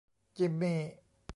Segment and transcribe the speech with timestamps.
[0.37, 0.79] จิมมี่